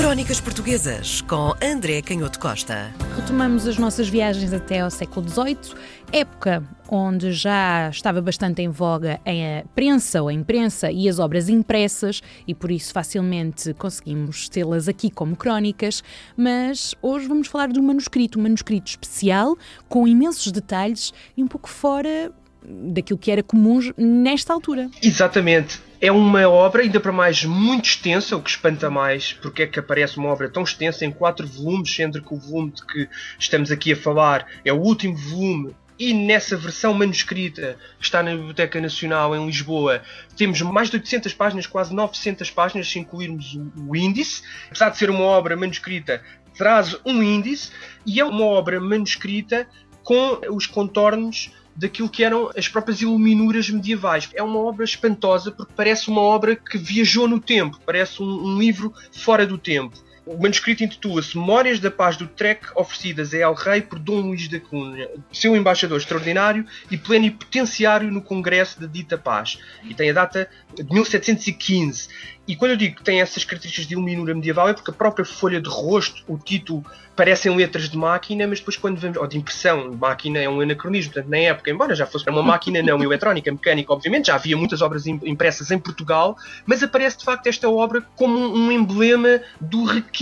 Crónicas 0.00 0.40
Portuguesas 0.40 1.20
com 1.20 1.52
André 1.62 2.00
Canhoto 2.00 2.40
Costa. 2.40 2.90
Retomamos 3.14 3.66
as 3.66 3.76
nossas 3.76 4.08
viagens 4.08 4.50
até 4.50 4.80
ao 4.80 4.90
século 4.90 5.28
XVIII, 5.28 5.78
época 6.10 6.64
onde 6.88 7.32
já 7.32 7.90
estava 7.90 8.22
bastante 8.22 8.62
em 8.62 8.70
voga 8.70 9.20
a 9.26 9.68
prensa 9.74 10.22
ou 10.22 10.28
a 10.28 10.32
imprensa 10.32 10.90
e 10.90 11.06
as 11.06 11.18
obras 11.18 11.50
impressas, 11.50 12.22
e 12.48 12.54
por 12.54 12.70
isso 12.70 12.94
facilmente 12.94 13.74
conseguimos 13.74 14.48
tê-las 14.48 14.88
aqui 14.88 15.10
como 15.10 15.36
crónicas. 15.36 16.02
Mas 16.34 16.94
hoje 17.02 17.28
vamos 17.28 17.48
falar 17.48 17.68
de 17.68 17.78
um 17.78 17.82
manuscrito, 17.82 18.38
um 18.38 18.42
manuscrito 18.42 18.88
especial, 18.88 19.54
com 19.86 20.08
imensos 20.08 20.50
detalhes 20.50 21.12
e 21.36 21.42
um 21.42 21.46
pouco 21.46 21.68
fora 21.68 22.32
daquilo 22.62 23.18
que 23.18 23.30
era 23.30 23.42
comum 23.42 23.80
nesta 23.96 24.52
altura. 24.52 24.90
Exatamente. 25.02 25.80
É 26.00 26.10
uma 26.10 26.48
obra, 26.48 26.82
ainda 26.82 26.98
para 26.98 27.12
mais, 27.12 27.44
muito 27.44 27.84
extensa, 27.86 28.36
o 28.36 28.42
que 28.42 28.50
espanta 28.50 28.88
mais, 28.88 29.34
porque 29.34 29.62
é 29.62 29.66
que 29.66 29.78
aparece 29.78 30.16
uma 30.16 30.30
obra 30.30 30.48
tão 30.48 30.62
extensa 30.62 31.04
em 31.04 31.10
quatro 31.10 31.46
volumes, 31.46 31.94
sendo 31.94 32.22
que 32.22 32.32
o 32.32 32.38
volume 32.38 32.70
de 32.70 32.86
que 32.86 33.08
estamos 33.38 33.70
aqui 33.70 33.92
a 33.92 33.96
falar 33.96 34.46
é 34.64 34.72
o 34.72 34.80
último 34.80 35.16
volume 35.16 35.74
e 35.98 36.14
nessa 36.14 36.56
versão 36.56 36.94
manuscrita 36.94 37.76
que 37.98 38.04
está 38.06 38.22
na 38.22 38.30
Biblioteca 38.30 38.80
Nacional 38.80 39.36
em 39.36 39.44
Lisboa 39.44 40.02
temos 40.34 40.62
mais 40.62 40.88
de 40.88 40.96
800 40.96 41.34
páginas, 41.34 41.66
quase 41.66 41.94
900 41.94 42.50
páginas, 42.50 42.88
se 42.88 42.98
incluirmos 42.98 43.54
o, 43.54 43.90
o 43.90 43.94
índice. 43.94 44.42
Apesar 44.68 44.88
de 44.88 44.96
ser 44.96 45.10
uma 45.10 45.24
obra 45.24 45.54
manuscrita, 45.54 46.22
traz 46.56 46.96
um 47.04 47.22
índice 47.22 47.70
e 48.06 48.18
é 48.18 48.24
uma 48.24 48.46
obra 48.46 48.80
manuscrita 48.80 49.68
com 50.02 50.40
os 50.50 50.66
contornos 50.66 51.52
daquilo 51.76 52.08
que 52.08 52.24
eram 52.24 52.50
as 52.56 52.68
próprias 52.68 53.00
iluminuras 53.00 53.68
medievais. 53.70 54.28
É 54.34 54.42
uma 54.42 54.58
obra 54.58 54.84
espantosa 54.84 55.50
porque 55.50 55.72
parece 55.74 56.08
uma 56.08 56.20
obra 56.20 56.56
que 56.56 56.78
viajou 56.78 57.26
no 57.26 57.40
tempo, 57.40 57.80
parece 57.84 58.22
um, 58.22 58.26
um 58.26 58.58
livro 58.58 58.92
fora 59.12 59.46
do 59.46 59.58
tempo. 59.58 59.96
O 60.30 60.40
manuscrito 60.40 60.84
intitula-se 60.84 61.36
Memórias 61.36 61.80
da 61.80 61.90
Paz 61.90 62.16
do 62.16 62.28
Trek 62.28 62.64
oferecidas 62.76 63.34
a 63.34 63.38
El 63.38 63.52
Rei 63.52 63.82
por 63.82 63.98
Dom 63.98 64.20
Luís 64.20 64.46
da 64.46 64.60
Cunha, 64.60 65.08
seu 65.32 65.56
embaixador 65.56 65.98
extraordinário 65.98 66.64
e 66.88 66.96
plenipotenciário 66.96 68.12
no 68.12 68.22
Congresso 68.22 68.80
da 68.80 68.86
dita 68.86 69.18
paz. 69.18 69.58
E 69.82 69.92
tem 69.92 70.10
a 70.10 70.12
data 70.12 70.48
de 70.72 70.84
1715. 70.84 72.08
E 72.46 72.54
quando 72.54 72.70
eu 72.72 72.76
digo 72.76 72.96
que 72.96 73.02
tem 73.02 73.20
essas 73.20 73.44
características 73.44 73.88
de 73.88 73.94
iluminura 73.94 74.32
medieval 74.32 74.68
é 74.68 74.72
porque 74.72 74.92
a 74.92 74.94
própria 74.94 75.24
folha 75.24 75.60
de 75.60 75.68
rosto, 75.68 76.22
o 76.28 76.38
título, 76.38 76.84
parecem 77.14 77.54
letras 77.54 77.88
de 77.88 77.96
máquina, 77.98 78.46
mas 78.46 78.60
depois 78.60 78.76
quando 78.76 78.98
vemos, 78.98 79.18
ou 79.18 79.26
de 79.26 79.36
impressão, 79.36 79.96
máquina 80.00 80.38
é 80.38 80.48
um 80.48 80.60
anacronismo, 80.60 81.12
portanto 81.12 81.30
na 81.30 81.38
época, 81.38 81.70
embora 81.70 81.94
já 81.94 82.06
fosse 82.06 82.28
uma 82.30 82.42
máquina 82.42 82.82
não 82.82 83.02
eletrónica, 83.02 83.52
mecânica, 83.52 83.92
obviamente, 83.92 84.28
já 84.28 84.36
havia 84.36 84.56
muitas 84.56 84.80
obras 84.80 85.06
impressas 85.06 85.70
em 85.70 85.78
Portugal, 85.78 86.36
mas 86.64 86.82
aparece 86.82 87.18
de 87.18 87.24
facto 87.24 87.46
esta 87.46 87.68
obra 87.68 88.00
como 88.16 88.36
um 88.36 88.72
emblema 88.72 89.40
do 89.60 89.84
requinte 89.84 90.19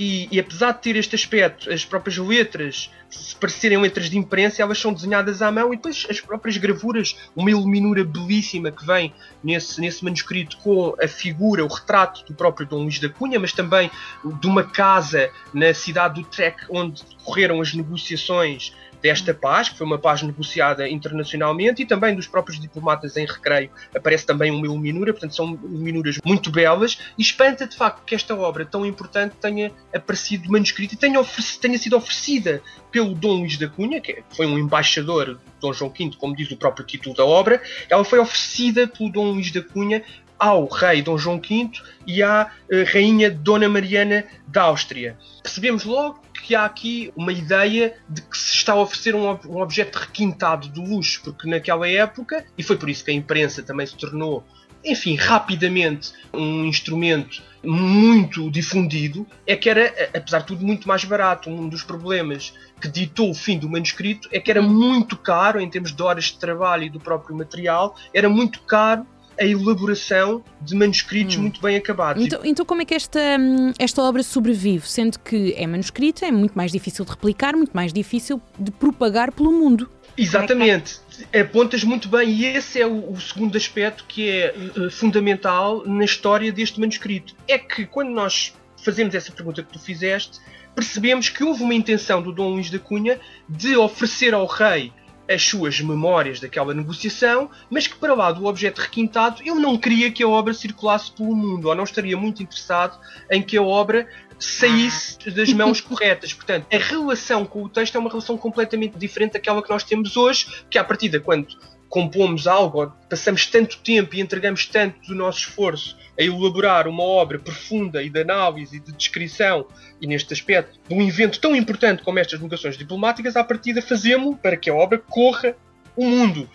e, 0.00 0.28
e, 0.30 0.40
apesar 0.40 0.72
de 0.72 0.80
ter 0.80 0.96
este 0.96 1.14
aspecto, 1.14 1.70
as 1.70 1.84
próprias 1.84 2.16
letras, 2.16 2.90
se 3.10 3.36
parecerem 3.36 3.76
letras 3.76 4.08
de 4.08 4.16
imprensa, 4.16 4.62
elas 4.62 4.78
são 4.78 4.94
desenhadas 4.94 5.42
à 5.42 5.52
mão 5.52 5.74
e 5.74 5.76
depois 5.76 6.06
as 6.08 6.18
próprias 6.18 6.56
gravuras, 6.56 7.14
uma 7.36 7.50
iluminura 7.50 8.02
belíssima 8.02 8.70
que 8.70 8.86
vem 8.86 9.12
nesse, 9.44 9.78
nesse 9.78 10.02
manuscrito 10.02 10.56
com 10.58 10.96
a 11.02 11.06
figura, 11.06 11.62
o 11.62 11.68
retrato 11.68 12.24
do 12.24 12.32
próprio 12.32 12.66
Dom 12.66 12.84
Luís 12.84 12.98
da 12.98 13.10
Cunha, 13.10 13.38
mas 13.38 13.52
também 13.52 13.90
de 14.24 14.46
uma 14.46 14.64
casa 14.64 15.30
na 15.52 15.74
cidade 15.74 16.22
do 16.22 16.26
Trek 16.26 16.64
onde 16.70 17.02
decorreram 17.04 17.60
as 17.60 17.74
negociações 17.74 18.74
desta 19.02 19.32
paz, 19.34 19.68
que 19.68 19.78
foi 19.78 19.86
uma 19.86 19.98
paz 19.98 20.22
negociada 20.22 20.88
internacionalmente, 20.88 21.82
e 21.82 21.86
também 21.86 22.14
dos 22.14 22.26
próprios 22.26 22.60
diplomatas 22.60 23.16
em 23.16 23.26
recreio. 23.26 23.70
Aparece 23.94 24.26
também 24.26 24.50
uma 24.50 24.64
iluminura, 24.66 25.12
portanto 25.12 25.34
são 25.34 25.58
iluminuras 25.64 26.18
muito 26.24 26.50
belas, 26.50 26.98
e 27.16 27.22
espanta 27.22 27.66
de 27.66 27.76
facto 27.76 28.04
que 28.04 28.14
esta 28.14 28.34
obra 28.34 28.64
tão 28.64 28.84
importante 28.84 29.36
tenha 29.40 29.72
aparecido 29.94 30.50
manuscrita 30.50 30.94
e 30.94 30.96
tenha, 30.96 31.20
tenha 31.60 31.78
sido 31.78 31.96
oferecida 31.96 32.62
pelo 32.90 33.14
Dom 33.14 33.40
Luís 33.40 33.56
da 33.56 33.68
Cunha, 33.68 34.00
que 34.00 34.22
foi 34.30 34.46
um 34.46 34.58
embaixador 34.58 35.34
de 35.34 35.40
Dom 35.60 35.72
João 35.72 35.90
V, 35.90 36.10
como 36.18 36.34
diz 36.34 36.50
o 36.50 36.56
próprio 36.56 36.84
título 36.84 37.14
da 37.14 37.24
obra, 37.24 37.62
ela 37.88 38.04
foi 38.04 38.18
oferecida 38.18 38.86
pelo 38.86 39.10
Dom 39.10 39.32
Luís 39.32 39.50
da 39.52 39.62
Cunha 39.62 40.02
ao 40.40 40.66
rei 40.66 41.02
Dom 41.02 41.18
João 41.18 41.38
V 41.38 41.70
e 42.06 42.22
à 42.22 42.50
uh, 42.72 42.92
rainha 42.92 43.30
Dona 43.30 43.68
Mariana 43.68 44.24
da 44.48 44.62
Áustria. 44.62 45.16
Percebemos 45.42 45.84
logo 45.84 46.20
que 46.42 46.54
há 46.54 46.64
aqui 46.64 47.12
uma 47.14 47.32
ideia 47.32 47.94
de 48.08 48.22
que 48.22 48.36
se 48.36 48.56
está 48.56 48.72
a 48.72 48.80
oferecer 48.80 49.14
um, 49.14 49.28
um 49.46 49.60
objeto 49.60 49.96
requintado 49.96 50.68
de 50.68 50.80
luxo, 50.80 51.22
porque 51.22 51.48
naquela 51.48 51.86
época, 51.86 52.44
e 52.56 52.62
foi 52.62 52.76
por 52.76 52.88
isso 52.88 53.04
que 53.04 53.10
a 53.10 53.14
imprensa 53.14 53.62
também 53.62 53.86
se 53.86 53.96
tornou 53.96 54.42
enfim, 54.84 55.14
rapidamente 55.14 56.12
um 56.32 56.64
instrumento 56.64 57.42
muito 57.62 58.50
difundido, 58.50 59.26
é 59.46 59.54
que 59.54 59.68
era, 59.68 59.92
apesar 60.14 60.38
de 60.38 60.46
tudo, 60.46 60.64
muito 60.64 60.88
mais 60.88 61.04
barato. 61.04 61.50
Um 61.50 61.68
dos 61.68 61.82
problemas 61.82 62.54
que 62.80 62.88
ditou 62.88 63.30
o 63.30 63.34
fim 63.34 63.58
do 63.58 63.68
manuscrito 63.68 64.28
é 64.32 64.40
que 64.40 64.50
era 64.50 64.62
muito 64.62 65.16
caro, 65.16 65.60
em 65.60 65.68
termos 65.68 65.92
de 65.92 66.02
horas 66.02 66.24
de 66.24 66.38
trabalho 66.38 66.84
e 66.84 66.90
do 66.90 66.98
próprio 66.98 67.36
material, 67.36 67.94
era 68.14 68.28
muito 68.28 68.62
caro 68.62 69.06
a 69.40 69.44
elaboração 69.44 70.44
de 70.60 70.76
manuscritos 70.76 71.36
hum. 71.36 71.42
muito 71.42 71.62
bem 71.62 71.76
acabados. 71.76 72.22
Então, 72.22 72.40
então, 72.44 72.66
como 72.66 72.82
é 72.82 72.84
que 72.84 72.94
esta, 72.94 73.18
hum, 73.38 73.72
esta 73.78 74.02
obra 74.02 74.22
sobrevive? 74.22 74.86
Sendo 74.86 75.18
que 75.18 75.54
é 75.56 75.66
manuscrita, 75.66 76.26
é 76.26 76.30
muito 76.30 76.52
mais 76.52 76.70
difícil 76.70 77.04
de 77.04 77.10
replicar, 77.10 77.56
muito 77.56 77.72
mais 77.72 77.92
difícil 77.92 78.40
de 78.58 78.70
propagar 78.70 79.32
pelo 79.32 79.50
mundo. 79.50 79.88
Exatamente. 80.16 81.00
Apontas 81.38 81.82
muito 81.82 82.08
bem, 82.08 82.28
e 82.28 82.44
esse 82.44 82.80
é 82.80 82.86
o, 82.86 83.12
o 83.12 83.20
segundo 83.20 83.56
aspecto 83.56 84.04
que 84.06 84.28
é 84.28 84.54
uh, 84.76 84.90
fundamental 84.90 85.82
na 85.86 86.04
história 86.04 86.52
deste 86.52 86.78
manuscrito. 86.78 87.34
É 87.48 87.58
que 87.58 87.86
quando 87.86 88.10
nós 88.10 88.52
fazemos 88.76 89.14
essa 89.14 89.32
pergunta 89.32 89.62
que 89.62 89.72
tu 89.72 89.78
fizeste, 89.78 90.38
percebemos 90.74 91.28
que 91.30 91.42
houve 91.42 91.62
uma 91.62 91.74
intenção 91.74 92.22
do 92.22 92.32
Dom 92.32 92.50
Luís 92.50 92.70
da 92.70 92.78
Cunha 92.78 93.18
de 93.48 93.76
oferecer 93.76 94.34
ao 94.34 94.46
rei 94.46 94.92
as 95.30 95.46
suas 95.46 95.80
memórias 95.80 96.40
daquela 96.40 96.74
negociação, 96.74 97.48
mas 97.70 97.86
que 97.86 97.96
para 97.96 98.14
lá 98.14 98.32
do 98.32 98.46
objeto 98.46 98.80
requintado 98.80 99.40
ele 99.40 99.60
não 99.60 99.78
queria 99.78 100.10
que 100.10 100.24
a 100.24 100.28
obra 100.28 100.52
circulasse 100.52 101.12
pelo 101.12 101.36
mundo, 101.36 101.68
ou 101.68 101.74
não 101.74 101.84
estaria 101.84 102.16
muito 102.16 102.42
interessado 102.42 102.98
em 103.30 103.40
que 103.40 103.56
a 103.56 103.62
obra 103.62 104.08
saísse 104.40 105.30
das 105.30 105.52
mãos 105.52 105.80
corretas. 105.80 106.32
Portanto, 106.32 106.66
a 106.72 106.76
relação 106.76 107.44
com 107.44 107.62
o 107.62 107.68
texto 107.68 107.94
é 107.94 107.98
uma 108.00 108.10
relação 108.10 108.36
completamente 108.36 108.98
diferente 108.98 109.34
daquela 109.34 109.62
que 109.62 109.70
nós 109.70 109.84
temos 109.84 110.16
hoje, 110.16 110.64
que 110.68 110.76
à 110.76 110.82
partida, 110.82 111.20
quando 111.20 111.46
compomos 111.90 112.46
algo, 112.46 112.92
passamos 113.08 113.44
tanto 113.46 113.78
tempo 113.78 114.14
e 114.14 114.20
entregamos 114.20 114.64
tanto 114.64 115.00
do 115.08 115.14
nosso 115.14 115.40
esforço 115.40 115.98
a 116.18 116.22
elaborar 116.22 116.86
uma 116.86 117.02
obra 117.02 117.38
profunda 117.38 118.00
e 118.02 118.08
de 118.08 118.20
análise 118.20 118.76
e 118.76 118.80
de 118.80 118.92
descrição, 118.92 119.66
e 120.00 120.06
neste 120.06 120.32
aspecto, 120.32 120.78
de 120.88 120.94
um 120.94 121.02
evento 121.02 121.40
tão 121.40 121.54
importante 121.54 122.02
como 122.02 122.20
estas 122.20 122.40
negações 122.40 122.78
diplomáticas, 122.78 123.34
à 123.34 123.42
partida 123.42 123.82
fazemos 123.82 124.38
para 124.40 124.56
que 124.56 124.70
a 124.70 124.74
obra 124.74 124.98
corra 124.98 125.56
o 125.96 126.06
mundo. 126.06 126.48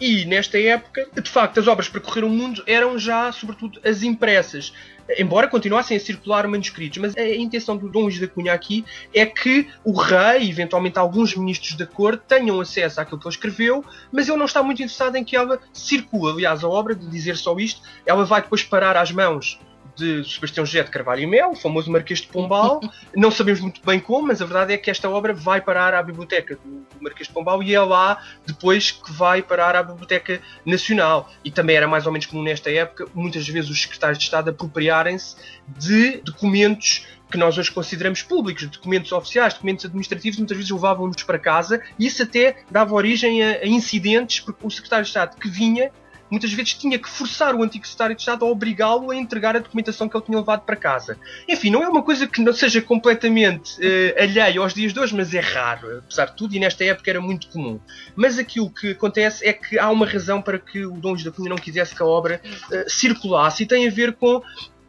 E 0.00 0.24
nesta 0.24 0.58
época, 0.60 1.08
de 1.12 1.28
facto, 1.28 1.58
as 1.58 1.66
obras 1.66 1.88
para 1.88 2.00
correr 2.00 2.22
o 2.24 2.28
mundo 2.28 2.62
eram 2.66 2.96
já, 2.98 3.32
sobretudo, 3.32 3.80
as 3.84 4.02
impressas. 4.02 4.72
Embora 5.18 5.48
continuassem 5.48 5.96
a 5.96 6.00
circular 6.00 6.46
manuscritos, 6.46 6.98
mas 6.98 7.16
a 7.16 7.26
intenção 7.34 7.76
do 7.76 7.88
Dom 7.88 8.02
Luís 8.02 8.20
da 8.20 8.28
Cunha 8.28 8.52
aqui 8.52 8.84
é 9.12 9.24
que 9.24 9.66
o 9.82 9.92
rei, 9.92 10.48
eventualmente 10.48 10.98
alguns 10.98 11.34
ministros 11.34 11.74
da 11.74 11.86
corte, 11.86 12.22
tenham 12.28 12.60
acesso 12.60 13.00
àquilo 13.00 13.18
que 13.18 13.26
ele 13.26 13.34
escreveu, 13.34 13.84
mas 14.12 14.28
ele 14.28 14.36
não 14.36 14.44
está 14.44 14.62
muito 14.62 14.82
interessado 14.82 15.16
em 15.16 15.24
que 15.24 15.34
ela 15.34 15.58
circule. 15.72 16.32
Aliás, 16.32 16.62
a 16.62 16.68
obra, 16.68 16.94
de 16.94 17.08
dizer 17.08 17.36
só 17.36 17.56
isto, 17.58 17.80
ela 18.04 18.24
vai 18.24 18.42
depois 18.42 18.62
parar 18.62 18.96
às 18.96 19.10
mãos 19.10 19.58
de 19.98 20.24
Sebastião 20.24 20.64
José 20.64 20.82
de 20.82 20.90
Carvalho 20.90 21.22
e 21.22 21.26
Mel, 21.26 21.50
o 21.50 21.56
famoso 21.56 21.90
Marquês 21.90 22.20
de 22.20 22.28
Pombal. 22.28 22.80
Não 23.16 23.30
sabemos 23.30 23.60
muito 23.60 23.80
bem 23.84 23.98
como, 23.98 24.28
mas 24.28 24.40
a 24.40 24.44
verdade 24.44 24.72
é 24.72 24.78
que 24.78 24.90
esta 24.90 25.10
obra 25.10 25.34
vai 25.34 25.60
parar 25.60 25.92
à 25.92 26.02
biblioteca 26.02 26.56
do 26.64 26.86
Marquês 27.00 27.26
de 27.26 27.34
Pombal 27.34 27.62
e 27.62 27.74
é 27.74 27.80
lá 27.80 28.22
depois 28.46 28.92
que 28.92 29.12
vai 29.12 29.42
parar 29.42 29.74
à 29.74 29.82
Biblioteca 29.82 30.40
Nacional. 30.64 31.30
E 31.44 31.50
também 31.50 31.76
era 31.76 31.88
mais 31.88 32.06
ou 32.06 32.12
menos 32.12 32.26
comum 32.26 32.42
nesta 32.42 32.70
época, 32.70 33.06
muitas 33.12 33.46
vezes 33.48 33.68
os 33.68 33.82
secretários 33.82 34.18
de 34.18 34.24
Estado 34.24 34.50
apropriarem-se 34.50 35.36
de 35.66 36.18
documentos 36.18 37.06
que 37.30 37.36
nós 37.36 37.58
hoje 37.58 37.70
consideramos 37.70 38.22
públicos, 38.22 38.64
documentos 38.66 39.12
oficiais, 39.12 39.52
documentos 39.52 39.84
administrativos, 39.84 40.38
muitas 40.38 40.56
vezes 40.56 40.72
levávamos 40.72 41.22
para 41.22 41.38
casa 41.38 41.82
e 41.98 42.06
isso 42.06 42.22
até 42.22 42.62
dava 42.70 42.94
origem 42.94 43.42
a, 43.42 43.58
a 43.58 43.66
incidentes, 43.66 44.40
porque 44.40 44.66
o 44.66 44.70
secretário 44.70 45.04
de 45.04 45.10
Estado 45.10 45.36
que 45.36 45.48
vinha 45.48 45.90
muitas 46.30 46.52
vezes 46.52 46.74
tinha 46.74 46.98
que 46.98 47.08
forçar 47.08 47.54
o 47.54 47.62
antigo 47.62 47.86
secretário 47.86 48.14
de 48.14 48.22
Estado 48.22 48.44
a 48.44 48.48
obrigá-lo 48.48 49.10
a 49.10 49.16
entregar 49.16 49.56
a 49.56 49.58
documentação 49.58 50.08
que 50.08 50.16
ele 50.16 50.24
tinha 50.24 50.38
levado 50.38 50.62
para 50.62 50.76
casa. 50.76 51.18
Enfim, 51.48 51.70
não 51.70 51.82
é 51.82 51.88
uma 51.88 52.02
coisa 52.02 52.26
que 52.26 52.40
não 52.40 52.52
seja 52.52 52.80
completamente 52.80 53.78
uh, 53.80 54.22
alheia 54.22 54.60
aos 54.60 54.74
dias 54.74 54.92
de 54.92 55.00
hoje, 55.00 55.14
mas 55.14 55.32
é 55.34 55.40
raro, 55.40 55.98
apesar 55.98 56.26
de 56.26 56.36
tudo, 56.36 56.54
e 56.54 56.60
nesta 56.60 56.84
época 56.84 57.10
era 57.10 57.20
muito 57.20 57.48
comum. 57.48 57.80
Mas 58.14 58.38
aquilo 58.38 58.70
que 58.70 58.92
acontece 58.92 59.46
é 59.46 59.52
que 59.52 59.78
há 59.78 59.90
uma 59.90 60.06
razão 60.06 60.40
para 60.42 60.58
que 60.58 60.84
o 60.84 60.92
Dom 60.92 61.16
da 61.16 61.30
Cunha 61.30 61.50
não 61.50 61.56
quisesse 61.56 61.94
que 61.94 62.02
a 62.02 62.06
obra 62.06 62.40
uh, 62.44 62.90
circulasse, 62.90 63.62
e 63.62 63.66
tem 63.66 63.86
a 63.88 63.90
ver 63.90 64.14
com 64.14 64.42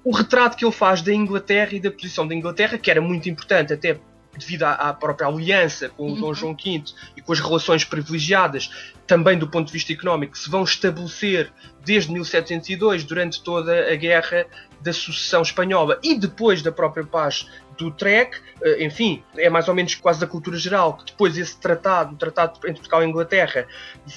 o 0.03 0.15
retrato 0.15 0.55
que 0.55 0.65
ele 0.65 0.71
faz 0.71 1.01
da 1.01 1.13
Inglaterra 1.13 1.69
e 1.73 1.79
da 1.79 1.91
posição 1.91 2.27
da 2.27 2.33
Inglaterra, 2.33 2.77
que 2.77 2.89
era 2.89 3.01
muito 3.01 3.29
importante 3.29 3.73
até 3.73 3.99
devido 4.39 4.63
à, 4.63 4.73
à 4.73 4.93
própria 4.93 5.27
aliança 5.27 5.89
com 5.89 6.11
o 6.11 6.15
Dom 6.15 6.27
uhum. 6.27 6.33
João 6.33 6.55
V 6.55 6.83
e 7.15 7.21
com 7.21 7.33
as 7.33 7.39
relações 7.39 7.83
privilegiadas, 7.83 8.71
também 9.05 9.37
do 9.37 9.47
ponto 9.47 9.67
de 9.67 9.73
vista 9.73 9.93
económico, 9.93 10.33
que 10.33 10.39
se 10.39 10.49
vão 10.49 10.63
estabelecer 10.63 11.51
desde 11.85 12.11
1702, 12.11 13.03
durante 13.03 13.43
toda 13.43 13.91
a 13.91 13.95
guerra 13.95 14.45
da 14.81 14.93
sucessão 14.93 15.41
espanhola 15.41 15.99
e 16.03 16.17
depois 16.17 16.61
da 16.61 16.71
própria 16.71 17.05
paz 17.05 17.47
do 17.77 17.91
Trek, 17.91 18.37
eh, 18.61 18.83
enfim, 18.83 19.23
é 19.37 19.49
mais 19.49 19.67
ou 19.67 19.73
menos 19.73 19.95
quase 19.95 20.19
da 20.19 20.27
cultura 20.27 20.57
geral, 20.57 20.97
que 20.97 21.05
depois 21.05 21.37
esse 21.37 21.57
tratado, 21.57 22.13
o 22.13 22.17
tratado 22.17 22.59
entre 22.59 22.73
Portugal 22.73 23.03
e 23.03 23.07
Inglaterra, 23.07 23.65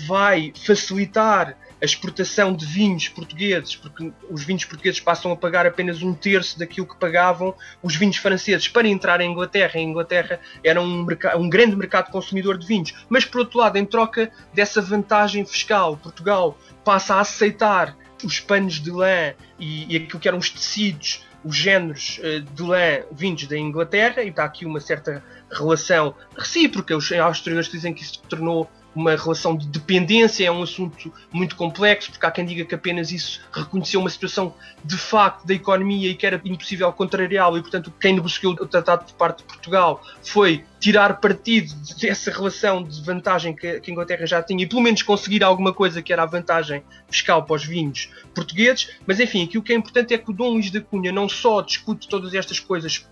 vai 0.07 0.53
facilitar 0.67 1.57
a 1.83 1.85
exportação 1.85 2.55
de 2.55 2.65
vinhos 2.65 3.09
portugueses, 3.09 3.75
porque 3.75 4.13
os 4.31 4.45
vinhos 4.45 4.65
portugueses 4.65 5.01
passam 5.01 5.33
a 5.33 5.37
pagar 5.37 5.67
apenas 5.67 6.01
um 6.01 6.15
terço 6.15 6.57
daquilo 6.57 6.87
que 6.87 6.97
pagavam 6.97 7.53
os 7.83 7.97
vinhos 7.97 8.19
franceses 8.19 8.69
para 8.69 8.87
entrar 8.87 9.21
em 9.21 9.33
Inglaterra. 9.33 9.81
Em 9.81 9.91
Inglaterra 9.91 10.39
era 10.63 10.81
um, 10.81 11.05
um 11.37 11.51
grande 11.51 11.75
mercado 11.75 12.13
consumidor 12.13 12.57
de 12.57 12.69
vinhos. 12.69 12.95
Mas, 13.09 13.25
por 13.25 13.41
outro 13.41 13.59
lado, 13.59 13.77
em 13.79 13.85
troca 13.85 14.31
dessa 14.55 14.81
vantagem 14.81 15.45
fiscal, 15.45 15.97
Portugal 15.97 16.57
passa 16.85 17.17
a 17.17 17.21
aceitar 17.21 17.97
os 18.23 18.39
panos 18.39 18.75
de 18.75 18.93
lã 18.93 19.35
e, 19.59 19.93
e 19.93 19.97
aquilo 19.97 20.21
que 20.21 20.29
eram 20.29 20.39
os 20.39 20.51
tecidos 20.51 21.25
os 21.45 21.57
géneros 21.57 22.21
uh, 22.21 22.41
de 22.41 22.63
lã 22.63 23.03
vindos 23.11 23.49
da 23.49 23.59
Inglaterra, 23.59 24.23
e 24.23 24.29
está 24.29 24.45
aqui 24.45 24.65
uma 24.65 24.79
certa 24.79 25.25
relação 25.51 26.15
recíproca. 26.39 26.97
Os 26.97 27.07
historiadores 27.07 27.69
dizem 27.69 27.93
que 27.93 28.05
isso 28.05 28.23
tornou 28.29 28.71
uma 28.95 29.17
relação 29.17 29.57
de 29.57 29.67
dependência, 29.67 30.45
é 30.45 30.51
um 30.51 30.63
assunto 30.63 31.13
muito 31.33 31.57
complexo, 31.57 32.11
porque 32.11 32.27
há 32.27 32.31
quem 32.31 32.45
diga 32.45 32.65
que 32.65 32.75
apenas 32.75 33.11
isso 33.11 33.41
reconheceu 33.53 34.01
uma 34.01 34.11
situação 34.11 34.55
de 34.85 34.97
facto 34.97 35.47
da 35.47 35.55
economia 35.55 36.11
e 36.11 36.15
que 36.15 36.27
era 36.27 36.41
impossível 36.45 36.93
contrariá-lo, 36.93 37.57
e 37.57 37.63
portanto 37.63 37.93
quem 37.99 38.15
negociou 38.15 38.53
o 38.53 38.67
tratado 38.67 39.05
por 39.05 39.15
parte 39.15 39.39
de 39.39 39.45
Portugal 39.45 40.03
foi 40.23 40.65
tirar 40.79 41.21
partido 41.21 41.73
dessa 42.01 42.31
relação 42.31 42.83
de 42.83 43.01
vantagem 43.03 43.55
que 43.55 43.67
a 43.67 43.91
Inglaterra 43.91 44.27
já 44.27 44.43
tinha 44.43 44.65
e 44.65 44.67
pelo 44.67 44.83
menos 44.83 45.03
conseguir 45.03 45.45
alguma 45.45 45.73
coisa 45.73 46.03
que 46.03 46.13
era 46.13 46.25
a 46.25 46.27
vantagem 46.27 46.83
fiscal 47.09 47.45
para 47.45 47.55
os 47.55 47.65
vinhos 47.65 48.11
portugueses. 48.35 48.91
Mas 49.07 49.21
enfim, 49.21 49.45
aqui 49.45 49.57
o 49.57 49.63
que 49.63 49.73
é 49.73 49.77
importante 49.77 50.13
é 50.13 50.19
que 50.19 50.29
o 50.29 50.35
Dom 50.35 50.51
Luís 50.51 50.71
da 50.71 50.81
Cunha 50.81 51.13
não 51.13 51.29
só 51.29 51.63
discute 51.63 52.09
todas 52.09 52.35
estas 52.35 52.59
coisas 52.59 53.07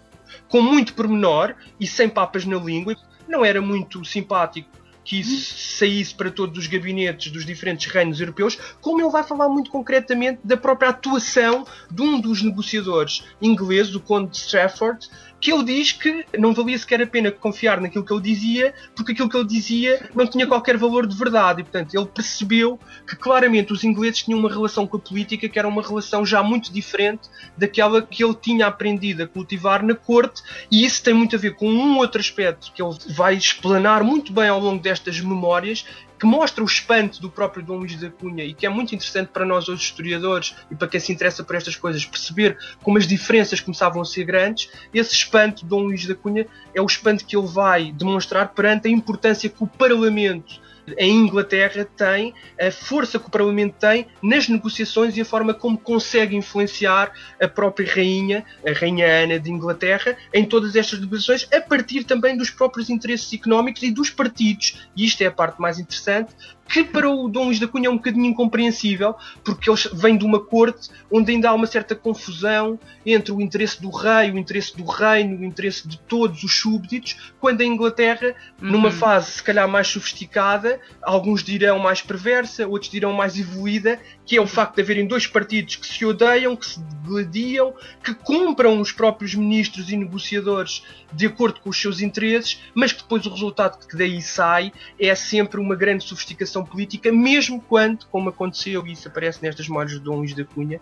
com 0.48 0.60
muito 0.60 0.94
pormenor 0.94 1.54
e 1.78 1.86
sem 1.86 2.08
papas 2.08 2.44
na 2.44 2.56
língua, 2.56 2.96
não 3.28 3.44
era 3.44 3.62
muito 3.62 4.04
simpático 4.04 4.68
que 5.04 5.20
isso 5.20 5.76
saísse 5.78 6.14
para 6.14 6.30
todos 6.30 6.58
os 6.58 6.66
gabinetes 6.66 7.32
dos 7.32 7.44
diferentes 7.44 7.90
reinos 7.90 8.20
europeus, 8.20 8.58
como 8.80 9.00
ele 9.00 9.10
vai 9.10 9.22
falar 9.22 9.48
muito 9.48 9.70
concretamente 9.70 10.40
da 10.44 10.56
própria 10.56 10.90
atuação 10.90 11.66
de 11.90 12.02
um 12.02 12.20
dos 12.20 12.42
negociadores 12.42 13.24
ingleses, 13.40 13.94
o 13.94 14.00
Conde 14.00 14.30
de 14.30 14.36
Strafford, 14.38 15.08
que 15.40 15.52
ele 15.52 15.64
diz 15.64 15.92
que 15.92 16.24
não 16.38 16.52
valia 16.52 16.78
sequer 16.78 17.00
a 17.02 17.06
pena 17.06 17.30
confiar 17.30 17.80
naquilo 17.80 18.04
que 18.04 18.12
ele 18.12 18.22
dizia, 18.22 18.74
porque 18.94 19.12
aquilo 19.12 19.28
que 19.28 19.36
ele 19.36 19.46
dizia 19.46 20.10
não 20.14 20.26
tinha 20.26 20.46
qualquer 20.46 20.76
valor 20.76 21.06
de 21.06 21.16
verdade. 21.16 21.60
E, 21.60 21.64
portanto, 21.64 21.94
ele 21.94 22.06
percebeu 22.06 22.78
que 23.06 23.16
claramente 23.16 23.72
os 23.72 23.82
ingleses 23.82 24.22
tinham 24.22 24.38
uma 24.38 24.50
relação 24.50 24.86
com 24.86 24.96
a 24.96 25.00
política 25.00 25.48
que 25.48 25.58
era 25.58 25.66
uma 25.66 25.82
relação 25.82 26.26
já 26.26 26.42
muito 26.42 26.72
diferente 26.72 27.28
daquela 27.56 28.02
que 28.02 28.22
ele 28.22 28.34
tinha 28.34 28.66
aprendido 28.66 29.22
a 29.22 29.26
cultivar 29.26 29.82
na 29.84 29.94
corte, 29.94 30.42
e 30.70 30.84
isso 30.84 31.02
tem 31.02 31.14
muito 31.14 31.36
a 31.36 31.38
ver 31.38 31.54
com 31.54 31.68
um 31.68 31.96
outro 31.98 32.20
aspecto 32.20 32.72
que 32.72 32.82
ele 32.82 32.96
vai 33.08 33.34
explanar 33.34 34.04
muito 34.04 34.32
bem 34.32 34.48
ao 34.48 34.60
longo 34.60 34.82
destas 34.82 35.20
memórias, 35.20 35.84
que 36.20 36.26
mostra 36.26 36.62
o 36.62 36.66
espanto 36.66 37.18
do 37.18 37.30
próprio 37.30 37.64
Dom 37.64 37.78
Luís 37.78 37.96
da 37.96 38.10
Cunha 38.10 38.44
e 38.44 38.52
que 38.52 38.66
é 38.66 38.68
muito 38.68 38.94
interessante 38.94 39.28
para 39.28 39.46
nós, 39.46 39.68
os 39.68 39.80
historiadores, 39.80 40.54
e 40.70 40.74
para 40.74 40.86
quem 40.86 41.00
se 41.00 41.10
interessa 41.10 41.42
por 41.42 41.56
estas 41.56 41.74
coisas, 41.76 42.04
perceber 42.04 42.58
como 42.82 42.98
as 42.98 43.06
diferenças 43.06 43.58
começavam 43.58 44.02
a 44.02 44.04
ser 44.04 44.24
grandes. 44.24 44.68
Esse 44.92 45.14
espanto 45.30 45.62
de 45.62 45.68
Dom 45.68 45.82
Luís 45.82 46.06
da 46.06 46.14
Cunha 46.14 46.46
é 46.74 46.82
o 46.82 46.86
espanto 46.86 47.24
que 47.24 47.36
ele 47.36 47.46
vai 47.46 47.92
demonstrar 47.92 48.48
perante 48.48 48.88
a 48.88 48.90
importância 48.90 49.48
que 49.48 49.62
o 49.62 49.66
Parlamento 49.66 50.60
em 50.96 51.18
Inglaterra 51.18 51.86
tem, 51.96 52.34
a 52.60 52.70
força 52.70 53.18
que 53.18 53.26
o 53.26 53.30
Parlamento 53.30 53.74
tem 53.78 54.06
nas 54.22 54.48
negociações 54.48 55.16
e 55.16 55.20
a 55.20 55.24
forma 55.24 55.54
como 55.54 55.78
consegue 55.78 56.36
influenciar 56.36 57.12
a 57.40 57.48
própria 57.48 57.92
rainha, 57.92 58.44
a 58.66 58.72
rainha 58.72 59.06
Ana 59.06 59.38
de 59.38 59.50
Inglaterra, 59.50 60.16
em 60.32 60.44
todas 60.44 60.76
estas 60.76 61.00
negociações, 61.00 61.48
a 61.52 61.60
partir 61.60 62.04
também 62.04 62.36
dos 62.36 62.50
próprios 62.50 62.90
interesses 62.90 63.32
económicos 63.32 63.82
e 63.82 63.90
dos 63.90 64.10
partidos. 64.10 64.88
E 64.96 65.04
isto 65.04 65.22
é 65.22 65.26
a 65.26 65.32
parte 65.32 65.60
mais 65.60 65.78
interessante, 65.78 66.34
que 66.70 66.84
para 66.84 67.10
o 67.10 67.28
Dom 67.28 67.46
Luís 67.46 67.58
da 67.58 67.66
Cunha 67.66 67.88
é 67.88 67.90
um 67.90 67.96
bocadinho 67.96 68.26
incompreensível, 68.26 69.16
porque 69.42 69.68
eles 69.68 69.88
vêm 69.92 70.16
de 70.16 70.24
uma 70.24 70.38
corte 70.38 70.88
onde 71.10 71.32
ainda 71.32 71.50
há 71.50 71.52
uma 71.52 71.66
certa 71.66 71.96
confusão 71.96 72.78
entre 73.04 73.32
o 73.32 73.40
interesse 73.40 73.82
do 73.82 73.90
rei, 73.90 74.30
o 74.30 74.38
interesse 74.38 74.76
do 74.76 74.84
reino, 74.84 75.36
o 75.40 75.44
interesse 75.44 75.86
de 75.86 75.98
todos 75.98 76.44
os 76.44 76.54
súbditos, 76.54 77.32
quando 77.40 77.60
a 77.60 77.64
Inglaterra, 77.64 78.34
uhum. 78.62 78.70
numa 78.70 78.90
fase 78.92 79.32
se 79.32 79.42
calhar 79.42 79.68
mais 79.68 79.88
sofisticada, 79.88 80.79
alguns 81.02 81.42
dirão 81.42 81.78
mais 81.78 82.02
perversa, 82.02 82.66
outros 82.66 82.90
dirão 82.90 83.12
mais 83.12 83.38
evoluída, 83.38 84.00
que 84.24 84.36
é 84.36 84.40
o 84.40 84.46
facto 84.46 84.76
de 84.76 84.82
haverem 84.82 85.06
dois 85.06 85.26
partidos 85.26 85.76
que 85.76 85.86
se 85.86 86.04
odeiam, 86.04 86.54
que 86.56 86.66
se 86.66 86.80
degladiam, 86.80 87.74
que 88.02 88.14
compram 88.14 88.80
os 88.80 88.92
próprios 88.92 89.34
ministros 89.34 89.90
e 89.90 89.96
negociadores 89.96 90.82
de 91.12 91.26
acordo 91.26 91.60
com 91.60 91.70
os 91.70 91.80
seus 91.80 92.00
interesses, 92.00 92.60
mas 92.74 92.92
que 92.92 93.02
depois 93.02 93.26
o 93.26 93.30
resultado 93.30 93.84
que 93.86 93.96
daí 93.96 94.22
sai 94.22 94.72
é 94.98 95.14
sempre 95.14 95.60
uma 95.60 95.74
grande 95.74 96.04
sofisticação 96.04 96.64
política, 96.64 97.10
mesmo 97.10 97.60
quando, 97.60 98.06
como 98.06 98.28
aconteceu, 98.28 98.86
e 98.86 98.92
isso 98.92 99.08
aparece 99.08 99.42
nestas 99.42 99.68
memórias 99.68 99.92
de 99.92 100.00
Dom 100.00 100.16
Luís 100.16 100.34
da 100.34 100.44
Cunha, 100.44 100.80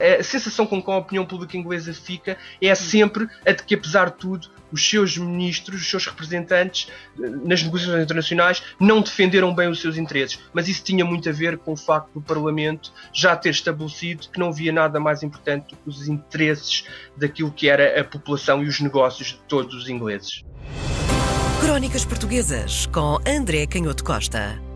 a 0.00 0.22
sensação 0.22 0.66
com 0.66 0.82
que 0.82 0.90
a 0.90 0.96
opinião 0.96 1.26
pública 1.26 1.56
inglesa 1.56 1.92
fica 1.92 2.36
é 2.60 2.74
sempre 2.74 3.28
a 3.44 3.52
de 3.52 3.62
que, 3.62 3.74
apesar 3.74 4.10
de 4.10 4.16
tudo, 4.16 4.50
os 4.72 4.88
seus 4.88 5.16
ministros, 5.16 5.80
os 5.82 5.90
seus 5.90 6.06
representantes 6.06 6.88
nas 7.16 7.62
negociações 7.62 8.04
internacionais 8.04 8.62
não 8.78 9.00
defenderam 9.00 9.54
bem 9.54 9.68
os 9.68 9.80
seus 9.80 9.96
interesses. 9.96 10.38
Mas 10.52 10.68
isso 10.68 10.82
tinha 10.82 11.04
muito 11.04 11.28
a 11.28 11.32
ver 11.32 11.58
com 11.58 11.72
o 11.72 11.76
facto 11.76 12.12
do 12.14 12.20
Parlamento 12.20 12.92
já 13.12 13.36
ter 13.36 13.50
estabelecido 13.50 14.28
que 14.28 14.38
não 14.38 14.48
havia 14.48 14.72
nada 14.72 15.00
mais 15.00 15.22
importante 15.22 15.70
do 15.70 15.76
que 15.76 15.88
os 15.88 16.08
interesses 16.08 16.84
daquilo 17.16 17.50
que 17.50 17.68
era 17.68 18.00
a 18.00 18.04
população 18.04 18.62
e 18.62 18.66
os 18.66 18.80
negócios 18.80 19.28
de 19.28 19.40
todos 19.48 19.74
os 19.74 19.88
ingleses. 19.88 20.44
Crónicas 21.60 22.04
Portuguesas 22.04 22.86
com 22.86 23.18
André 23.26 23.66
Canhoto 23.66 24.04
Costa. 24.04 24.67